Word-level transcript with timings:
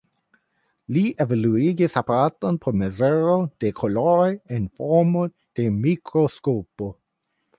Li 0.95 1.01
evoluigis 1.25 1.97
aparaton 2.01 2.57
por 2.63 2.75
mezuro 2.83 3.35
de 3.65 3.71
koloroj 3.81 4.31
en 4.57 4.65
formo 4.79 5.29
de 5.61 5.69
mikroskopo. 5.85 6.89